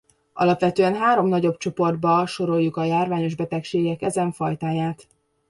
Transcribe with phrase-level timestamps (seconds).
[0.33, 5.07] Alapvetően három nagyobb csoportba soroljuk a járványos betegségek ezen fajtáját.